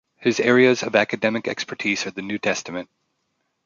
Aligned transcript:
His 0.17 0.39
areas 0.39 0.81
of 0.81 0.95
academic 0.95 1.47
expertise 1.47 2.07
are 2.07 2.09
the 2.09 2.23
New 2.23 2.39
Testament. 2.39 2.89